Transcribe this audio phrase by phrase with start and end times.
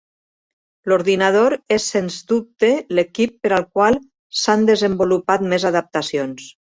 [0.91, 2.69] L'ordinador és sens dubte
[2.99, 3.99] l'equip per al qual
[4.39, 6.49] s'han desenvolupat més adaptacions.